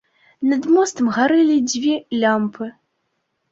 Над 0.53 0.63
мостам 0.77 1.11
гарэлі 1.17 1.57
дзве 1.69 1.93
лямпы. 2.25 2.73